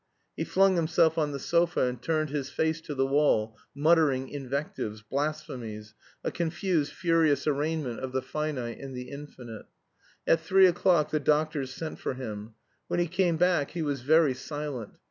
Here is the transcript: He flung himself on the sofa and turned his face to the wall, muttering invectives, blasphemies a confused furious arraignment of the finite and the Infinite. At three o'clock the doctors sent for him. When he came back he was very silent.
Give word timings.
He 0.35 0.45
flung 0.45 0.77
himself 0.77 1.19
on 1.19 1.31
the 1.31 1.37
sofa 1.37 1.81
and 1.81 2.01
turned 2.01 2.31
his 2.31 2.49
face 2.49 2.81
to 2.81 2.95
the 2.95 3.05
wall, 3.05 3.55
muttering 3.75 4.29
invectives, 4.29 5.03
blasphemies 5.03 5.93
a 6.23 6.31
confused 6.31 6.91
furious 6.91 7.45
arraignment 7.45 7.99
of 7.99 8.11
the 8.11 8.23
finite 8.23 8.79
and 8.79 8.95
the 8.97 9.11
Infinite. 9.11 9.67
At 10.25 10.39
three 10.39 10.65
o'clock 10.65 11.11
the 11.11 11.19
doctors 11.19 11.71
sent 11.71 11.99
for 11.99 12.15
him. 12.15 12.55
When 12.87 12.99
he 12.99 13.05
came 13.07 13.37
back 13.37 13.69
he 13.69 13.83
was 13.83 14.01
very 14.01 14.33
silent. 14.33 14.93